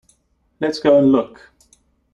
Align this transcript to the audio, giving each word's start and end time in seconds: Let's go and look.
Let's 0.59 0.79
go 0.79 0.97
and 0.97 1.11
look. 1.11 1.51